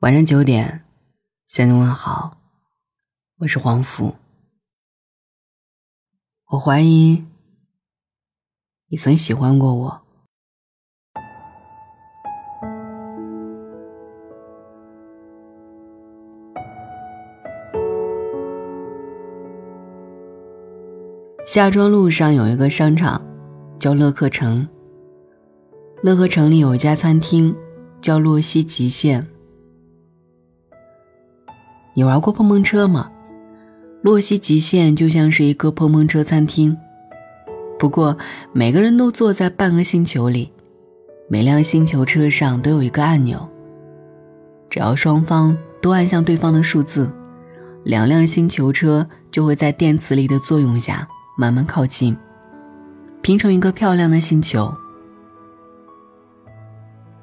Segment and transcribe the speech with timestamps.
[0.00, 0.84] 晚上九点，
[1.48, 2.36] 向你问好，
[3.38, 4.14] 我是黄福。
[6.50, 7.24] 我怀疑
[8.88, 10.02] 你曾喜欢过我。
[21.46, 23.24] 夏庄路上有一个商场，
[23.78, 24.68] 叫乐客城。
[26.02, 27.56] 乐客城里有一家餐厅，
[28.02, 29.26] 叫洛西极限。
[31.96, 33.10] 你玩过碰碰车吗？
[34.02, 36.76] 洛西极限就像是一个碰碰车餐厅，
[37.78, 38.14] 不过
[38.52, 40.52] 每个人都坐在半个星球里，
[41.26, 43.48] 每辆星球车上都有一个按钮，
[44.68, 47.10] 只要双方都按向对方的数字，
[47.82, 51.08] 两辆星球车就会在电磁力的作用下
[51.38, 52.14] 慢慢靠近，
[53.22, 54.70] 拼成一个漂亮的星球。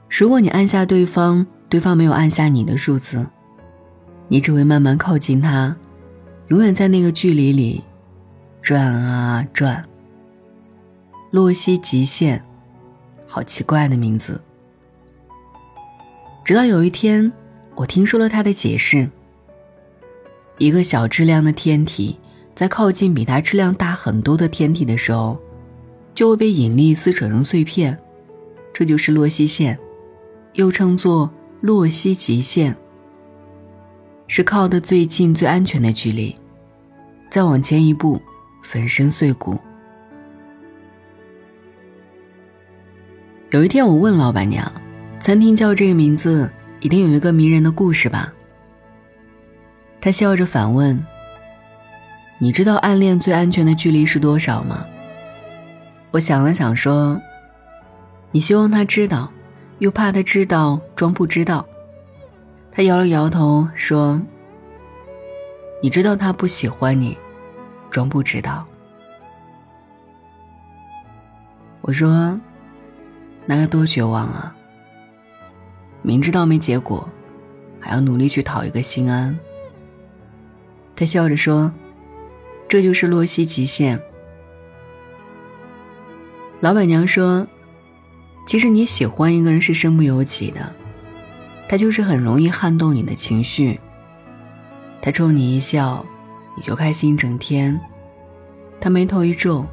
[0.10, 3.28] 如果你按下对方，对方没有按下你的数字。
[4.28, 5.76] 你只会慢慢靠近他，
[6.48, 7.84] 永远在那个距离里
[8.62, 9.84] 转啊转。
[11.32, 12.44] 洛希极限，
[13.28, 14.42] 好奇怪的名字。
[16.44, 17.32] 直到有一天，
[17.76, 19.10] 我听说了他的解释：
[20.58, 22.20] 一个小质量的天体
[22.54, 25.40] 在靠近比它质量大很多的天体的时候，
[26.14, 27.98] 就会被引力撕扯成碎片，
[28.72, 29.80] 这就是洛希线，
[30.54, 32.78] 又称作洛希极限。
[34.36, 36.36] 是靠的最近、最安全的距离，
[37.30, 38.20] 再往前一步，
[38.64, 39.60] 粉身碎骨。
[43.52, 44.72] 有一天，我问老板娘
[45.22, 48.34] ：“餐厅叫这个名字，一定有一个迷人的故事吧？”
[50.02, 51.00] 她笑着反问
[52.42, 54.84] ：“你知道暗恋最安全的距离是多少吗？”
[56.10, 57.22] 我想了想说
[58.34, 59.32] ：“你希望他知道，
[59.78, 61.64] 又怕他知道装不知道。”
[62.76, 64.20] 他摇了摇头说
[65.80, 67.16] ：“你知道他不喜欢你，
[67.92, 68.66] 装不知道。”
[71.82, 72.36] 我说
[73.46, 74.56] ：“那该多绝望啊！
[76.02, 77.08] 明知道没结果，
[77.80, 79.38] 还要努力去讨一个心安。”
[80.98, 81.72] 他笑着说
[82.68, 84.02] ：“这就是洛西极限。”
[86.60, 87.48] 老板娘说
[88.48, 90.74] ：“其实你喜欢一个人是身不由己的。”
[91.68, 93.80] 他就是很容易撼动你的情绪。
[95.02, 96.06] 他冲你一笑，
[96.56, 97.78] 你就开心一整天；
[98.80, 99.66] 他眉头一皱，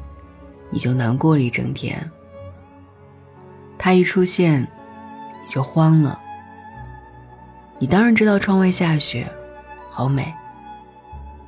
[0.69, 2.09] 你就难过了一整天。
[3.77, 6.19] 他一出现，你就慌了。
[7.79, 9.27] 你当然知道窗外下雪，
[9.89, 10.33] 好美。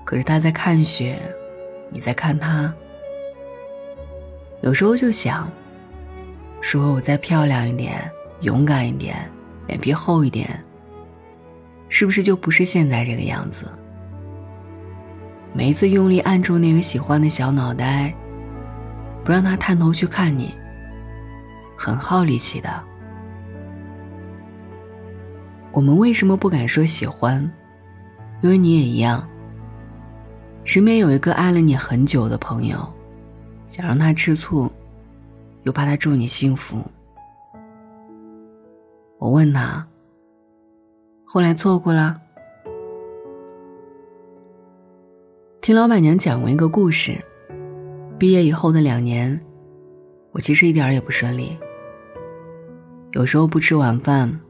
[0.03, 1.19] 可是他在看雪，
[1.89, 2.73] 你在看他。
[4.61, 5.51] 有时候就想，
[6.61, 8.09] 如果我再漂亮一点，
[8.41, 9.29] 勇敢一点。
[9.73, 10.63] 脸皮厚一点，
[11.89, 13.65] 是不是就不是现在这个样子？
[15.51, 18.13] 每一次用力按住那个喜欢的小脑袋，
[19.23, 20.53] 不让他探头去看你，
[21.75, 22.69] 很耗力气的。
[25.71, 27.51] 我们为什么不敢说喜欢？
[28.41, 29.27] 因为你也一样。
[30.63, 32.77] 身边有一个爱了你很久的朋友，
[33.65, 34.71] 想让他吃醋，
[35.63, 36.77] 又怕他祝你幸福。
[39.23, 39.87] 我问他，
[41.23, 42.19] 后来错过了。
[45.61, 47.17] 听老板娘讲过一个故事，
[48.19, 49.39] 毕业以后的两年，
[50.33, 51.57] 我其实一点也不顺利。
[53.13, 54.41] 有时候不吃晚饭，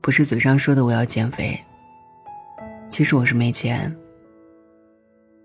[0.00, 1.60] 不是嘴上说的我要减肥，
[2.88, 3.94] 其实我是没钱。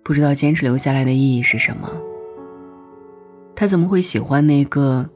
[0.02, 1.92] 不知道坚持留下来的意义是什么。
[3.54, 5.10] 他怎么会喜欢那个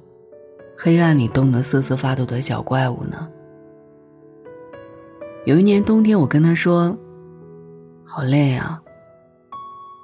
[0.78, 3.30] 黑暗里冻得瑟瑟发抖的小怪物呢？
[5.46, 6.98] 有一年冬天，我跟他说
[8.04, 8.82] ：“好累啊，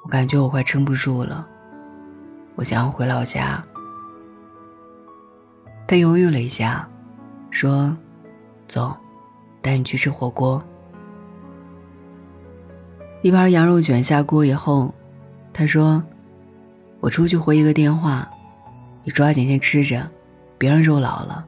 [0.04, 1.48] 我感觉我快撑不住了，
[2.54, 3.64] 我想要回老家。”
[5.88, 6.88] 他犹豫了一下，
[7.50, 7.98] 说
[8.70, 8.96] ：“走，
[9.64, 10.64] 带你去吃火锅。”
[13.24, 14.94] 一盘羊肉卷下锅以后，
[15.52, 16.04] 他说
[17.02, 18.30] ：“我出去回一个电话，
[19.04, 20.08] 你抓紧先吃着，
[20.60, 21.44] 别让肉老了。”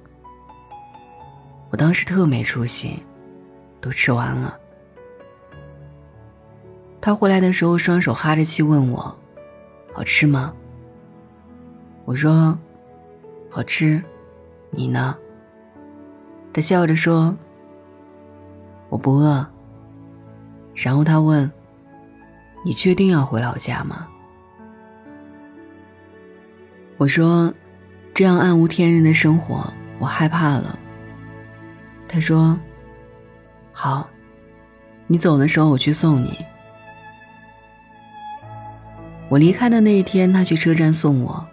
[1.70, 3.00] 我当时特没出息。
[3.84, 4.58] 都吃完了。
[7.02, 9.20] 他回来的时候，双手哈着气问我
[9.92, 10.54] ：“好吃吗？”
[12.06, 12.58] 我说
[13.52, 14.02] ：“好吃。”
[14.72, 15.18] 你呢？
[16.54, 17.36] 他笑着说
[18.88, 19.46] ：“我不饿。”
[20.74, 21.52] 然后他问
[22.64, 24.08] ：“你确定要回老家吗？”
[26.96, 27.54] 我说
[28.16, 30.80] ：“这样暗无天日的生活，我害怕了。”
[32.08, 32.58] 他说。
[33.74, 34.08] 好，
[35.08, 36.38] 你走的时候我去送你。
[39.30, 41.46] 我离开的那一天，他去车站送我。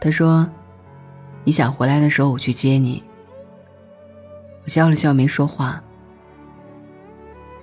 [0.00, 0.48] 他说
[1.42, 3.02] ：“你想回来的时候，我去接你。”
[4.62, 5.82] 我笑了笑，没说话。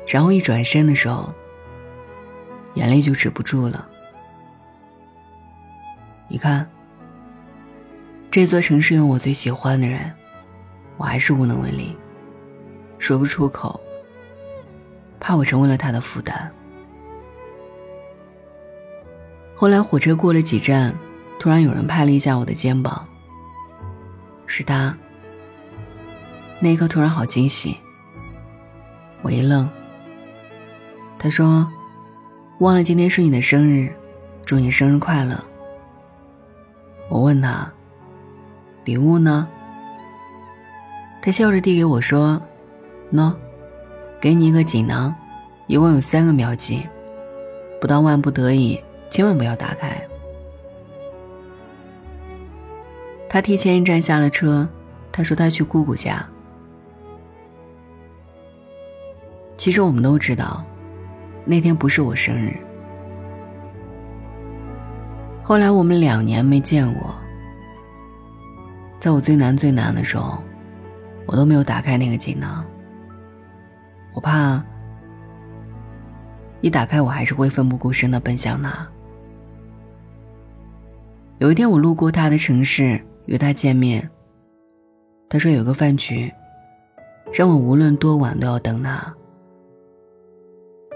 [0.07, 1.33] 然后一转身的时候，
[2.73, 3.87] 眼泪就止不住了。
[6.27, 6.69] 你看，
[8.29, 10.11] 这座城市有我最喜欢的人，
[10.97, 11.95] 我还是无能为力，
[13.01, 13.81] 说不出口，
[15.19, 16.51] 怕我成为了他的负担。
[19.55, 20.95] 后来火车过了几站，
[21.39, 23.07] 突然有人拍了一下我的肩膀。
[24.45, 24.95] 是他。
[26.59, 27.75] 那一刻突然好惊喜。
[29.23, 29.67] 我一愣。
[31.17, 31.67] 他说
[32.61, 33.91] ：“忘了今天是你的生日，
[34.45, 35.43] 祝你生日快乐。”
[37.09, 37.67] 我问他
[38.85, 39.47] ：“礼物呢？”
[41.19, 42.39] 他笑着递给我说
[43.11, 43.33] ：“喏，
[44.19, 45.13] 给你一个锦囊，
[45.67, 46.87] 一共有三个妙计，
[47.79, 48.79] 不到万不得已。”
[49.11, 50.01] 千万不要打开。
[53.27, 54.69] 他提前一站下了车，
[55.11, 56.25] 他说他去姑姑家。
[59.57, 60.63] 其实我们都知道，
[61.43, 62.55] 那天不是我生日。
[65.43, 67.13] 后来我们两年没见过，
[68.97, 70.41] 在我最难最难的时候，
[71.25, 72.65] 我都没有打开那个锦囊，
[74.13, 74.63] 我怕
[76.61, 78.87] 一打开我还是会奋不顾身的奔向那。
[81.39, 84.07] 有一天，我路过他的城市，约他见面。
[85.27, 86.31] 他说有个饭局，
[87.33, 89.15] 让我无论多晚都要等他。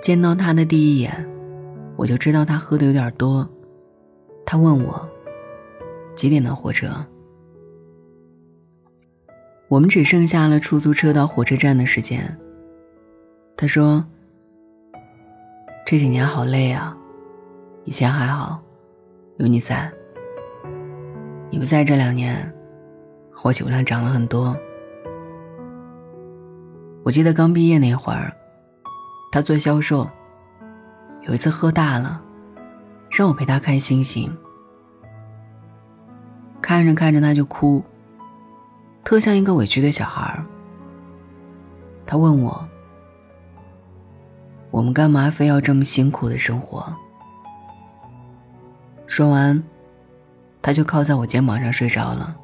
[0.01, 1.27] 见到他的第一眼，
[1.95, 3.49] 我就知道他喝的有点多。
[4.45, 5.09] 他问我
[6.15, 7.03] 几点的火车？
[9.67, 12.37] 我们只剩下了出租车到火车站的时间。
[13.57, 14.03] 他说
[15.85, 16.95] 这几年好累啊，
[17.85, 18.61] 以前还好，
[19.37, 19.91] 有你在。
[21.49, 22.53] 你不在这两年，
[23.43, 24.57] 我酒量涨了很多。
[27.03, 28.35] 我记得刚毕业那会儿，
[29.31, 30.09] 他做销售，
[31.21, 32.21] 有一次喝大了，
[33.09, 34.35] 让我陪他看星星。
[36.61, 37.81] 看着看着他就哭，
[39.03, 40.43] 特像一个委屈的小孩儿
[42.05, 42.67] 他问我
[44.75, 46.93] ：“我们干嘛非要这么辛苦的生活？”
[49.07, 49.63] 说完。
[50.61, 52.35] 他就靠在我肩膀上睡着了。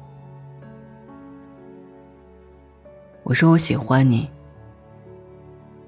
[3.24, 4.30] 我说我喜欢你，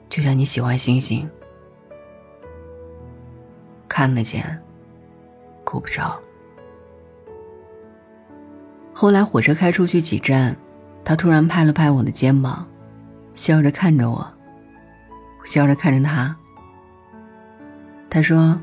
[0.08, 1.30] 就像你喜欢星星，
[3.88, 4.60] 看得见，
[5.62, 6.18] 够不着。
[8.92, 10.56] 后来火车开出去几站，
[11.04, 12.66] 他突然拍了拍我的肩膀，
[13.32, 14.33] 笑着看着我，
[15.44, 16.36] 笑着看着他。
[18.10, 18.60] 他说：“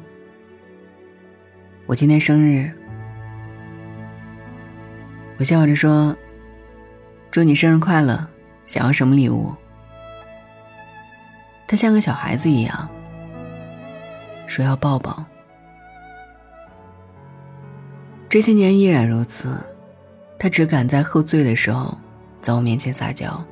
[1.87, 2.71] 我今天生日。”
[5.39, 6.15] 我笑着说
[7.31, 8.27] ：“祝你生日快乐！
[8.65, 9.55] 想要什么礼物？”
[11.67, 12.89] 他像个小孩子一样，
[14.45, 15.23] 说要抱抱。
[18.27, 19.57] 这些年依然如此，
[20.37, 21.97] 他只敢在喝醉的时候
[22.39, 23.43] 在我面前撒娇，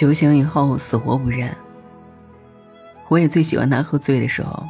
[0.00, 1.54] 酒醒以后死活不认。
[3.08, 4.66] 我也最喜欢他喝醉的时候，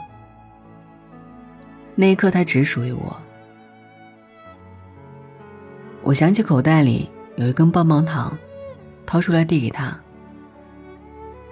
[1.94, 3.16] 那一刻他只属于我。
[6.02, 8.36] 我想起口袋里有一根棒棒糖，
[9.06, 9.96] 掏出来递给他。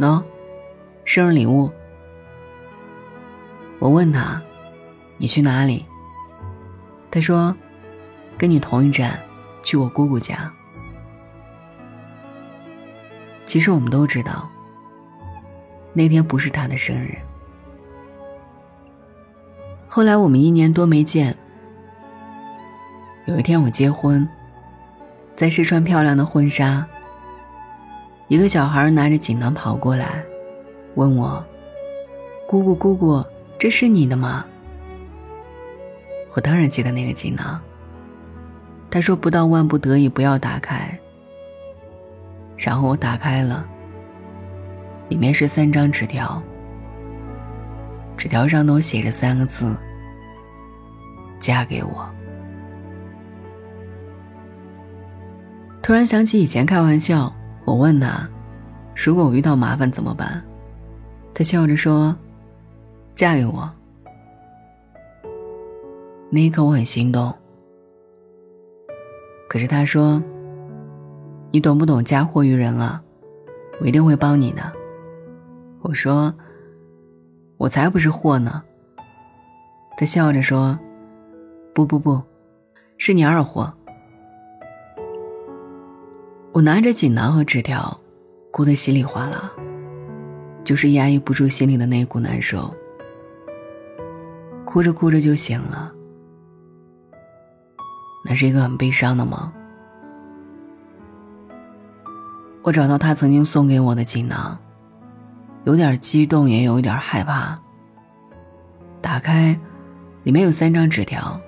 [0.00, 0.24] 喏，
[1.04, 1.70] 生日礼物。
[3.78, 4.42] 我问他
[5.18, 5.86] ：“你去哪里？”
[7.12, 7.54] 他说
[8.36, 9.22] ：“跟你同一站，
[9.62, 10.52] 去我姑姑家。”
[13.48, 14.46] 其实我们都知道，
[15.94, 17.16] 那天不是他的生日。
[19.88, 21.34] 后来我们一年多没见，
[23.24, 24.28] 有一天我结婚。
[25.34, 26.86] 在试穿漂亮的婚纱，
[28.26, 30.22] 一个小孩拿着锦囊跑过来，
[30.96, 31.42] 问我
[32.46, 33.24] ：“姑姑，姑姑，
[33.58, 34.44] 这是你的吗？”
[36.36, 37.58] 我当然记得那个锦囊。
[38.90, 40.98] 他说：“不到万不得已，不要打开。”
[42.66, 43.64] 然后我打开了，
[45.08, 46.42] 里面是三张纸条，
[48.16, 49.74] 纸条上都写着三个字
[51.40, 52.06] ：“嫁给我。”
[55.80, 57.34] 突然想起以前开玩笑，
[57.64, 58.28] 我问他
[58.94, 60.44] ：“如果我遇到麻烦怎么办？”
[61.32, 62.14] 他笑着说
[63.14, 63.72] ：“嫁给我。”
[66.30, 67.34] 那一刻我很心动。
[69.48, 70.22] 可是他说
[71.50, 73.02] ：“你懂不懂家祸于人啊？
[73.80, 74.72] 我一定会帮你的。”
[75.82, 76.34] 我说
[77.56, 78.62] ：“我才不是货呢。”
[79.96, 80.78] 他笑着说
[81.74, 82.22] ：“不不不，
[82.98, 83.72] 是你二货。”
[86.52, 87.98] 我拿着锦囊和纸条，
[88.50, 89.52] 哭得稀里哗啦，
[90.64, 92.74] 就是压抑不住心里的那股难受。
[94.64, 95.92] 哭着哭着就醒了，
[98.24, 99.50] 那是一个很悲伤的梦。
[102.62, 104.58] 我找到他曾经送给我的锦囊，
[105.64, 107.58] 有点激动，也有一点害怕。
[109.00, 109.58] 打开，
[110.24, 111.40] 里面有三张纸条，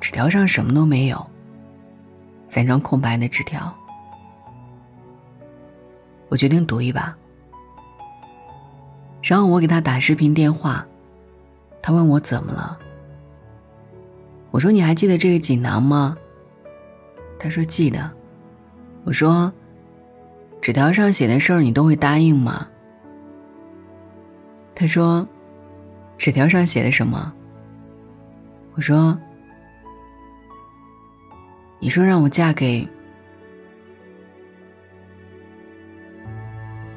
[0.00, 1.24] 纸条上什么都没有，
[2.42, 3.72] 三张空白的纸条。
[6.28, 7.16] 我决定赌一把。
[9.22, 10.86] 然后我给他打视频电话，
[11.82, 12.78] 他问我怎么了。
[14.50, 16.16] 我说：“你还记得这个锦囊吗？”
[17.38, 18.10] 他说：“记得。”
[19.04, 19.52] 我说
[20.60, 22.68] ：“纸条上写的事儿你都会答应吗？”
[24.74, 25.26] 他说
[26.18, 27.32] ：“纸条上写的什么？”
[28.76, 29.18] 我说
[31.80, 32.86] ：“你说让我嫁给……”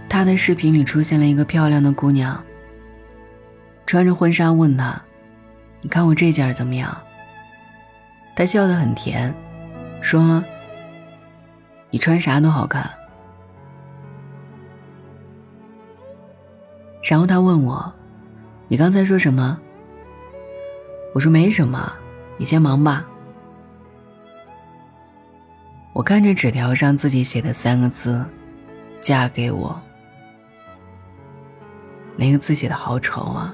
[0.08, 2.44] 他的视频里出现了一个漂亮的姑娘，
[3.88, 5.02] 穿着婚纱问他
[5.82, 6.96] ：“你看我这件怎么样？”
[8.36, 9.34] 他笑得很甜，
[10.02, 10.44] 说
[11.90, 12.88] ：“你穿啥都好看。”
[17.04, 17.94] 然后他问我
[18.70, 19.60] ：“你刚才说什么？”
[21.14, 21.92] 我说：“没什么，
[22.38, 23.06] 你先忙吧。”
[25.94, 28.24] 我看着纸条上自己写的三个字
[29.02, 29.80] ：“嫁给我。”
[32.16, 33.54] 那个字写的好丑啊，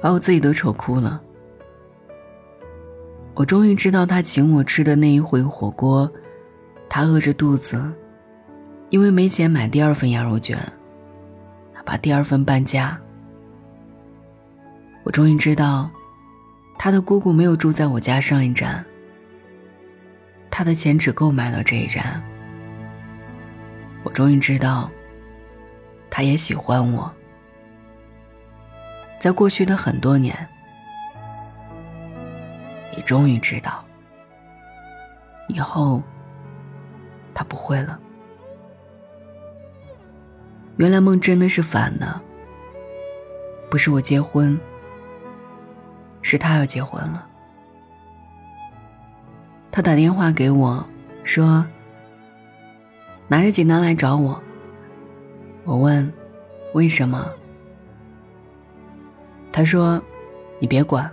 [0.00, 1.20] 把我自己都丑哭了。
[3.34, 6.08] 我终于知道他请我吃的那一回火锅，
[6.88, 7.92] 他饿着肚子，
[8.90, 10.56] 因为没钱买第二份羊肉卷，
[11.84, 12.98] 把第二份搬家。
[15.02, 15.90] 我终于知道，
[16.78, 18.84] 他的姑姑没有住在我家上一站，
[20.50, 22.22] 他的钱只够买了这一站。
[24.02, 24.90] 我终于知道，
[26.10, 27.12] 他也喜欢我。
[29.18, 30.36] 在过去的很多年，
[32.94, 33.84] 你终于知道，
[35.48, 36.02] 以后
[37.32, 37.98] 他不会了。
[40.76, 42.20] 原来梦真的是反的，
[43.70, 44.58] 不是我结婚，
[46.20, 47.26] 是他要结婚了。
[49.70, 50.84] 他打电话给我，
[51.22, 51.64] 说
[53.28, 54.42] 拿着锦囊来找我。
[55.64, 56.12] 我问
[56.72, 57.30] 为什么？
[59.52, 60.02] 他说
[60.58, 61.08] ：“你别管。”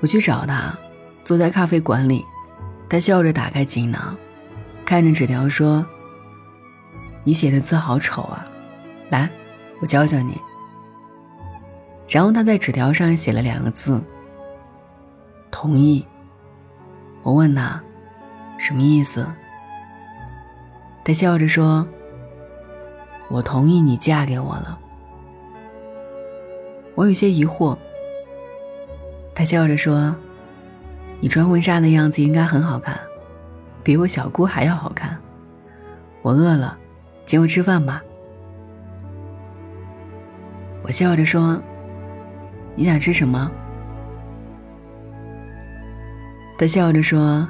[0.00, 0.78] 我去找他，
[1.24, 2.24] 坐在咖啡馆里，
[2.88, 4.16] 他笑着打开锦囊，
[4.84, 5.84] 看着纸条说
[7.28, 8.42] ：“你写的字好丑啊，
[9.10, 9.28] 来，
[9.82, 10.40] 我教教你。”
[12.08, 14.02] 然后他在纸条上写了两个字
[15.52, 16.06] ：“同意。”
[17.22, 17.82] 我问他
[18.56, 19.30] ：“什么意思？”
[21.04, 21.86] 他笑着说
[23.28, 24.78] ：“我同意你嫁给我了。”
[26.96, 27.76] 我有些疑惑，
[29.34, 30.16] 他笑着说
[31.20, 32.98] ：“你穿婚纱的样子应该很好看，
[33.82, 35.18] 比我小姑还要好看。”
[36.24, 36.78] 我饿了，
[37.28, 38.02] 请我吃饭吧。
[40.82, 41.62] 我笑着说
[42.74, 43.52] ：“你想吃什么？”
[46.56, 47.46] 他笑着说：“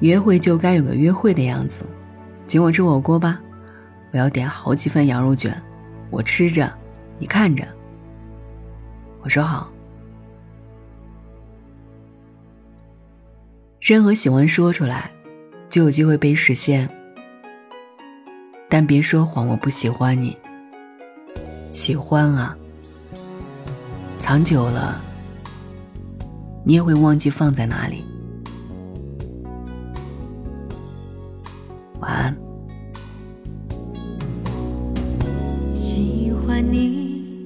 [0.00, 1.86] 约会就该有个约会的样子，
[2.46, 3.40] 请我吃火锅吧。
[4.12, 5.58] 我要点好几份羊肉卷，
[6.10, 6.70] 我吃着，
[7.18, 7.66] 你看着。”
[9.24, 9.72] 我说好。
[13.80, 15.10] 任何喜欢说出来，
[15.70, 16.86] 就有机会被实现。
[18.74, 20.34] 但别说谎，我不喜欢你。
[21.74, 22.56] 喜欢啊，
[24.18, 24.98] 藏久了，
[26.64, 28.02] 你也会忘记放在哪里。
[32.00, 32.34] 晚安。
[35.76, 37.44] 喜欢你。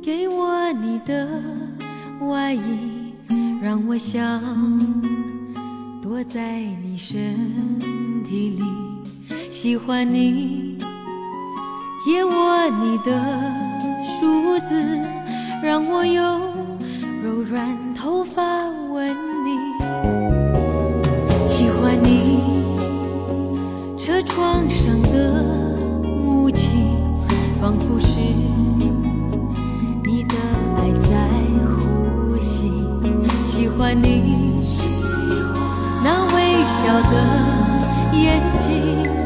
[0.00, 1.28] 给我你的
[2.20, 3.12] 外衣
[3.60, 4.40] 让我想
[6.00, 7.36] 躲在你身
[8.22, 8.62] 体里，
[9.58, 10.76] 喜欢你
[12.04, 13.10] 借我你的
[14.04, 15.00] 梳子，
[15.62, 16.42] 让我用
[17.24, 18.42] 柔软头发
[18.90, 19.08] 吻
[19.42, 19.56] 你，
[21.48, 22.76] 喜欢你
[23.98, 25.42] 车窗上的
[26.22, 26.76] 雾气，
[27.58, 28.08] 仿佛是
[30.04, 30.34] 你的
[30.76, 31.16] 爱在
[31.64, 32.70] 呼吸。
[33.42, 34.60] 喜欢你
[36.04, 39.25] 那微笑的眼睛。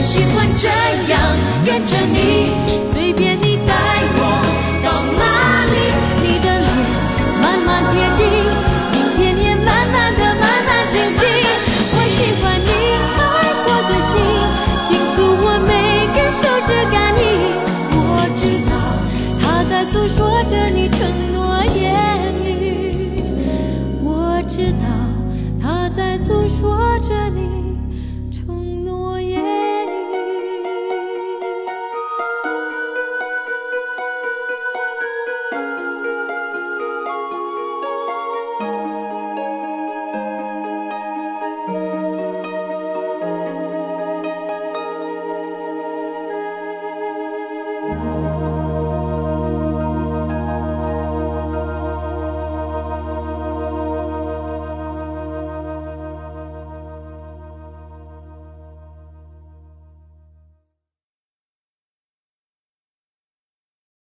[0.00, 0.68] 喜欢这
[1.12, 1.20] 样
[1.66, 2.50] 跟着你，
[2.90, 3.74] 随便你带
[4.16, 4.20] 我
[4.82, 5.29] 到哪。